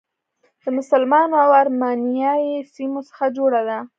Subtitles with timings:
[0.63, 3.79] د مسلمانو او ارمنیایي سیمو څخه جوړه ده.